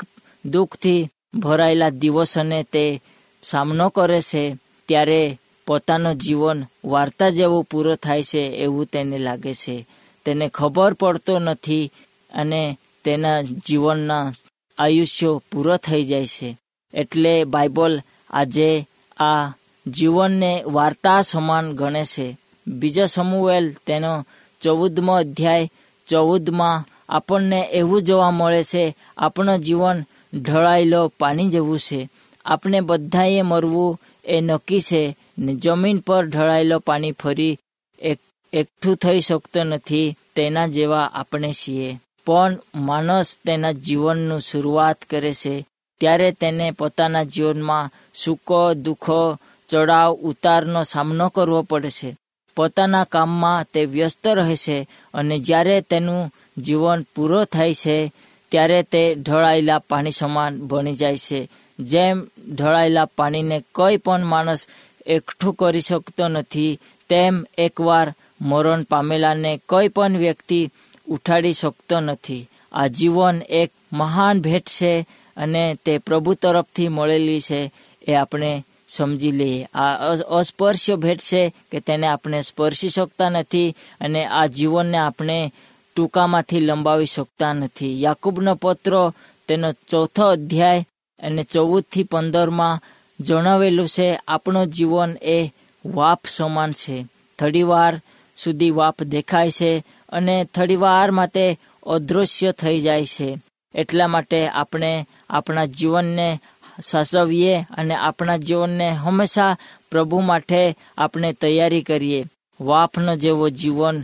દુઃખથી 0.45 1.09
ભરાયેલા 1.35 1.89
દિવસોને 1.89 2.63
તે 2.63 3.01
સામનો 3.41 3.89
કરે 3.89 4.21
છે, 4.21 4.57
ત્યારે 4.87 5.37
પોતાનું 5.67 6.15
જીવન 6.15 6.65
વાર્તા 6.85 7.29
જેવું 7.29 7.63
પૂરો 7.63 7.95
થાય 7.95 8.23
છે 8.23 8.39
એવું 8.39 8.85
તેને 8.85 9.17
લાગે 9.17 9.53
છે. 9.53 9.87
તેને 10.25 10.49
ખબર 10.53 10.93
પડતો 10.93 11.39
નથી 11.39 11.91
અને 12.33 12.77
તેના 13.03 13.41
જીવનના 13.41 14.31
આયુષ્યો 14.77 15.43
પૂરો 15.51 15.77
થઈ 15.77 16.03
જાય 16.03 16.25
છે. 16.25 16.57
એટલે 16.93 17.43
બાઇબલ 17.43 18.01
આજે 18.29 18.87
આ 19.17 19.53
જીવનને 19.87 20.63
વાર્તા 20.67 21.21
સમાન 21.21 21.73
ગણે 21.73 22.03
છે. 22.03 22.37
બીજો 22.67 23.05
સમુએલ 23.05 23.73
તેનો 23.87 24.25
ચૌદમો 24.61 25.13
અધ્યાય, 25.13 25.69
ચૌદમાં 26.07 26.85
આપણને 27.09 27.61
એવું 27.61 28.01
જોવા 28.01 28.31
મળે 28.31 28.63
છે, 28.63 28.95
આપણું 29.17 29.59
જીવન 29.59 30.03
ઢળાયેલો 30.33 31.11
પાણી 31.19 31.49
જેવું 31.49 31.79
છે. 31.79 32.09
આપણે 32.45 32.79
બધાએ 32.79 33.41
મરવું 33.41 33.99
એ 34.25 34.41
નક્કી 34.41 34.81
છે 34.81 35.17
ને 35.39 35.55
જમીન 35.55 35.97
પર 35.97 36.25
ઢળાયેલો 36.25 36.79
પાણી 36.79 37.11
ફરી 37.11 37.57
એક, 37.99 38.19
એકઠું 38.53 38.95
થઈ 38.95 39.19
શકતો 39.19 39.63
નથી 39.63 40.15
તેના 40.35 40.67
જેવા 40.67 41.11
આપણે 41.13 41.53
છીએ. 41.53 41.99
પણ 42.25 42.57
માણસ 42.75 43.39
તેના 43.45 43.71
જીવનનું 43.71 44.41
શરૂઆત 44.41 44.97
કરે 45.09 45.33
છે. 45.33 45.65
ત્યારે 45.99 46.31
તેને 46.31 46.71
પોતાના 46.71 47.23
જીવનમાં 47.23 47.89
સુખો, 48.13 48.73
દુઃખો 48.73 49.37
ચડાવ 49.69 50.13
ઉતારનો 50.13 50.83
સામનો 50.83 51.29
કરવો 51.29 51.61
પડે 51.61 51.89
છે. 51.89 52.17
પોતાના 52.55 53.03
કામમાં 53.03 53.65
તે 53.73 53.85
વ્યસ્ત 53.85 54.27
રહે 54.27 54.55
છે 54.55 54.87
અને 55.13 55.39
જ્યારે 55.39 55.81
તેનું 55.81 56.31
જીવન 56.57 57.05
પૂરો 57.15 57.43
થાય 57.43 57.73
છે, 57.73 58.11
ત્યારે 58.49 58.83
તે 58.83 59.15
ઢળાયેલા 59.15 59.79
પાણી 59.79 60.11
સમાન 60.11 60.59
બની 60.59 60.93
જાય 60.93 61.17
છે. 61.17 61.49
જેમ 61.81 62.27
ઢળાયેલા 62.55 63.05
પાણીને 63.05 63.63
કોઈ 63.75 63.97
પણ 63.97 64.25
માણસ 64.25 64.67
એકઠું 65.05 65.53
કરી 65.53 65.81
શકતો 65.81 66.27
નથી, 66.27 66.79
તેમ 67.09 67.45
એકવાર 67.57 68.13
મરણ 68.41 68.83
પામેલાને 68.83 69.61
કોઈ 69.69 69.87
પણ 69.87 70.17
વ્યક્તિ 70.17 70.69
ઉઠાડી 71.07 71.53
શકતો 71.53 71.99
નથી. 71.99 72.47
આ 72.71 72.87
જીવન 72.87 73.41
એક 73.49 73.71
મહાન 73.93 74.41
ભેટ 74.41 74.67
છે 74.67 75.07
અને 75.37 75.77
તે 75.85 75.97
પ્રભુ 75.97 76.33
તરફથી 76.33 76.87
મળેલી 76.87 77.41
છે, 77.41 77.71
એ 78.07 78.13
આપણે 78.13 78.65
સમજી 78.87 79.31
લઈએ. 79.31 79.63
આ 79.63 80.15
અસ્પર્શ્ય 80.15 80.95
ભેટ 80.95 81.19
છે 81.19 81.53
કે 81.71 81.79
તેને 81.79 82.07
આપણે 82.07 82.41
સ્પર્શી 82.41 82.89
શકતા 82.89 83.29
નથી 83.29 83.75
અને 84.01 84.25
આ 84.25 84.45
જીવનને 84.45 84.97
આપણે 84.97 85.53
ટૂંકામાંથી 85.95 86.59
લંબાવી 86.59 87.05
શકતા 87.05 87.53
નથી. 87.53 88.03
યાકૂબનો 88.03 88.55
પત્રો 88.55 89.13
તેનો 89.47 89.71
ચોથો 89.71 90.25
અધ્યાય 90.25 90.85
અને 91.21 91.43
ચૌદથી 91.43 92.03
પંદરમાં 92.03 92.79
જણાવેલું 93.19 93.87
છે, 93.87 94.19
આપણું 94.27 94.67
જીવન 94.67 95.17
એ 95.21 95.49
વાપ 95.85 96.21
સમાન 96.27 96.71
છે. 96.71 97.05
થોડીવાર 97.39 98.01
સુધી 98.37 98.71
વાપ 98.71 99.03
દેખાય 99.03 99.51
છે 99.51 99.83
અને 100.09 100.47
થોડીવાર 100.55 101.11
માટે 101.11 101.59
અદૃશ્ય 101.83 102.51
થઈ 102.51 102.79
જાય 102.79 103.05
છે. 103.05 103.37
એટલા 103.75 104.07
માટે 104.07 104.47
આપણે 104.47 105.07
આપણા 105.29 105.65
જીવનને 105.65 106.39
સાચવીએ 106.83 107.59
અને 107.59 107.95
આપણા 107.95 108.37
જીવનને 108.37 108.89
હંમેશા 108.89 109.57
પ્રભુ 109.91 110.19
માટે 110.19 110.77
આપણે 110.97 111.33
તૈયારી 111.33 111.81
કરીએ. 111.81 112.25
વાપનો 112.61 113.15
જેવો 113.15 113.49
જીવન 113.49 114.01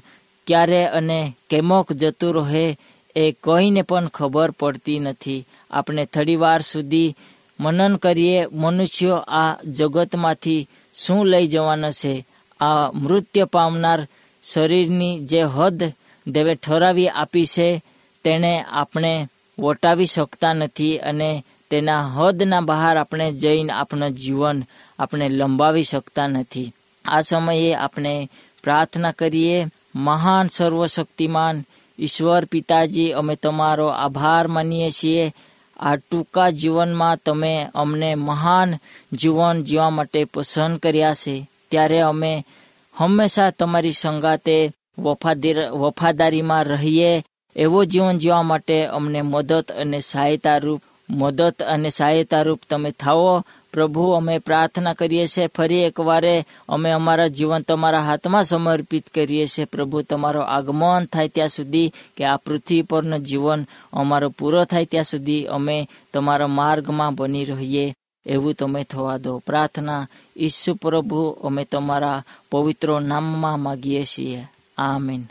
ક્યારે 0.47 0.85
અને 0.85 1.33
કેમોક 1.49 1.91
જતું 1.91 2.35
રહે 2.35 2.77
એ 3.15 3.31
કોઈને 3.31 3.81
પણ 3.81 4.07
ખબર 4.07 4.51
પડતી 4.51 4.99
નથી. 4.99 5.45
આપણે 5.71 6.05
થોડીવાર 6.05 6.61
સુધી 6.61 7.15
મનન 7.59 7.95
કરીએ, 7.95 8.45
મનુષ્યો 8.51 9.15
આ 9.15 9.61
જગતમાંથી 9.63 10.67
શું 10.93 11.25
લઈ 11.25 11.45
જવાનો 11.45 11.91
છે? 11.91 12.25
આ 12.59 12.91
મૃત્યુ 12.91 13.45
પામનાર 13.45 14.07
શરીરની 14.43 15.25
જે 15.25 15.41
હદ 15.41 15.93
દેવે 16.27 16.55
ઠરાવી 16.55 17.09
આપી 17.09 17.45
છે 17.45 17.81
તેને 18.23 18.65
આપણે 18.71 19.27
વટાવી 19.59 20.05
શકતા 20.05 20.53
નથી 20.53 20.97
અને 20.97 21.45
તેના 21.69 22.01
હદના 22.01 22.61
બહાર 22.61 22.97
આપણે 22.97 23.31
જઈને 23.31 23.73
આપણું 23.73 24.11
જીવન 24.11 24.63
આપણે 24.99 25.29
લંબાવી 25.29 25.83
શકતા 25.83 26.27
નથી. 26.27 26.73
આ 27.05 27.21
સમયે 27.21 27.75
આપણે 27.75 28.29
પ્રાર્થના 28.63 29.11
કરીએ, 29.11 29.65
મહાન 29.95 30.47
સર્વશક્તિમાન, 30.47 31.63
ઈશ્વર 31.99 32.45
પિતાજી, 32.45 33.11
અમે 33.11 33.35
તમારો 33.35 33.87
આભાર 33.87 34.47
માનીએ 34.47 34.89
છીએ. 34.89 35.33
આ 35.77 35.95
ટૂંકા 35.95 36.49
જીવનમાં 36.49 37.17
તમે 37.17 37.67
અમને 37.75 38.15
મહાન 38.15 38.77
જીવન 39.13 39.63
જીવવા 39.63 39.89
માટે 39.89 40.23
પસંદ 40.23 40.77
કર્યા 40.77 41.13
છે. 41.13 41.49
ત્યારે 41.71 41.99
અમે 41.99 42.45
હંમેશા 42.97 43.49
તમારી 43.49 43.91
સંગાતે 43.91 44.71
વફાદાર, 44.99 45.71
વફાદારીમાં 45.71 46.63
રહીએ 46.63 47.23
એવો 47.55 47.83
જીવન 47.83 48.17
જીવવા 48.17 48.41
માટે 48.41 48.85
અમને 48.85 49.21
મદદ 49.21 49.65
અને 49.81 49.99
સહાયતા 49.99 50.57
રૂપ, 50.57 50.81
મદદ 51.09 51.55
અને 51.67 51.89
સહાયતા 51.89 52.41
રૂપ 52.41 52.59
તમે 52.69 52.91
થાઓ. 52.91 53.43
પ્રભુ, 53.73 54.11
અમે 54.11 54.39
પ્રાર્થના 54.39 54.93
કરીએ 54.93 55.27
છીએ, 55.27 55.47
ફરી 55.47 55.79
એકવારે 55.79 56.45
અમે 56.69 56.91
અમારા 56.91 57.27
જીવન 57.27 57.61
તમારા 57.61 57.99
હાથમાં 57.99 58.43
સમર્પિત 58.43 59.07
કરીએ 59.07 59.47
છીએ. 59.47 59.65
પ્રભુ, 59.65 60.01
તમારો 60.01 60.41
આગમન 60.41 61.05
થાય 61.05 61.27
ત્યાં 61.27 61.47
સુધી 61.47 61.93
કે 62.17 62.23
આ 62.23 62.37
પૃથ્વી 62.37 62.81
પરનું 62.81 63.19
જીવન 63.19 63.65
અમારો 63.93 64.29
પૂરો 64.29 64.65
થાય 64.65 64.85
ત્યાં 64.85 65.03
સુધી 65.03 65.45
અમે 65.45 65.89
તમારા 66.13 66.47
માર્ગમાં 66.47 67.15
બની 67.15 67.45
રહીએ. 67.45 67.93
એવું 68.25 68.53
તમે 68.53 68.83
થવા 68.83 69.17
દો. 69.17 69.39
પ્રાર્થના 69.39 70.07
ઈસુ 70.37 70.73
પ્રભુ, 70.73 71.29
અમે 71.29 71.63
તમારા 71.63 72.23
પવિત્ર 72.51 72.99
નામમાં 73.01 73.59
માગીએ 73.59 74.03
છીએ. 74.03 74.45
આમીન. 74.77 75.23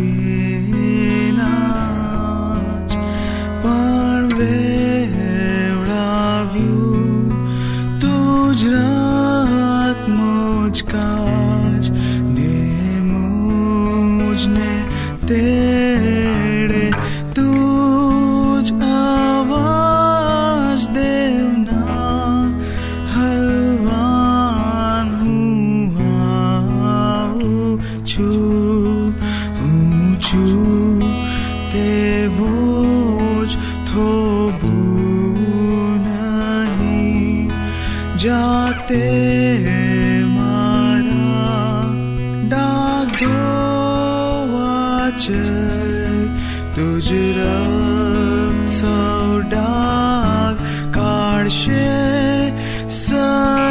હાક 0.00 0.89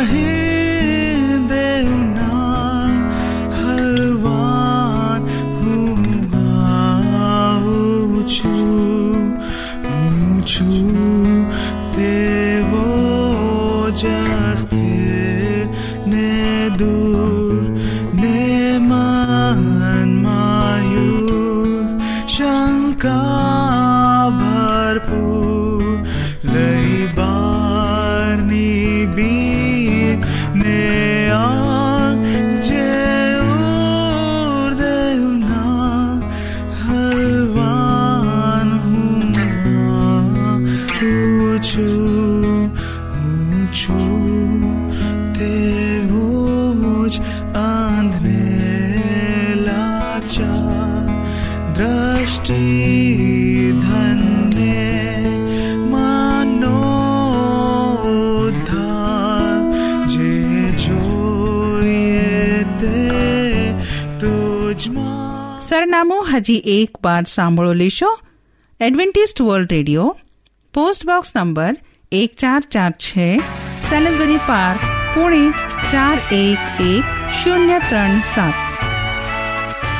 Here. 0.05 0.48
સરનામું 65.79 66.27
હજી 66.33 66.61
એક 66.65 66.97
વાર 67.03 67.23
સાંભળો 67.23 67.73
લેશો. 67.73 68.19
Adventist 68.79 69.41
World 69.41 69.73
Radio, 69.73 70.17
post 70.73 71.05
box 71.05 71.35
number 71.35 71.77
એક 72.11 72.35
ચાર 72.35 72.61
ચાર 72.61 72.91
છે 72.91 73.41
સેલેસબરી 73.81 74.37
પાર્ક, 74.37 74.79
પુણે 75.15 75.51
ચાર 75.91 76.33
એક 76.33 76.81
એક 76.81 77.03
શૂન્ય 77.31 77.79
ત્રણ 77.79 78.19
સાત. 78.19 78.53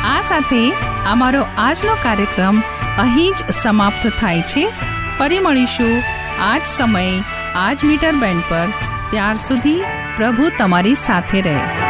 આ 0.05 0.21
સાથે 0.21 0.71
અમારો 1.07 1.45
આજનો 1.57 1.95
કાર્યક્રમ 2.03 2.59
અહીં 2.97 3.33
જ 3.37 3.51
સમાપ્ત 3.51 4.11
થાય 4.19 4.41
છે. 4.41 4.69
ફરી 5.19 5.39
મળીશું 5.39 6.03
આજ 6.41 6.61
સમયે, 6.65 7.19
આજ 7.55 7.83
મીટર 7.83 8.11
બેન્ડ 8.11 8.43
પર. 8.49 8.67
ત્યાર 9.11 9.37
સુધી 9.37 9.81
પ્રભુ 10.15 10.51
તમારી 10.57 10.95
સાથે 10.95 11.41
રહે. 11.41 11.88